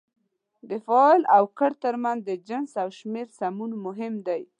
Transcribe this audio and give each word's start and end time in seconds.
د 0.69 0.71
فاعل 0.85 1.21
او 1.35 1.43
کړ 1.57 1.71
ترمنځ 1.83 2.19
د 2.25 2.31
جنس 2.47 2.71
او 2.83 2.89
شمېر 2.99 3.27
سمون 3.39 3.71
مهم 3.85 4.13
دی. 4.27 4.41